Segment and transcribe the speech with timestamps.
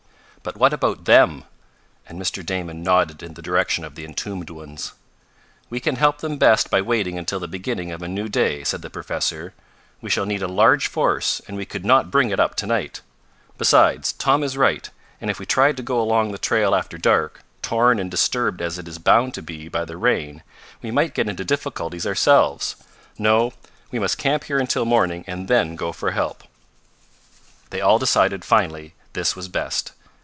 [0.43, 1.43] "But what about them?"
[2.09, 2.43] and Mr.
[2.43, 4.93] Damon nodded in the direction of the entombed ones.
[5.69, 8.81] "We can help them best by waiting until the beginning of a new day," said
[8.81, 9.53] the professor.
[10.01, 13.01] "We shall need a large force, and we could not bring it up to night.
[13.59, 14.89] Besides, Tom is right,
[15.21, 18.79] and if we tried to go along the trail after dark, torn and disturbed as
[18.79, 20.41] it is bound to be by the rain,
[20.81, 22.77] we might get into difficulties ourselves.
[23.19, 23.53] No,
[23.91, 26.43] we must camp here until morning and then go for help."
[27.69, 29.91] They all decided finally this was best.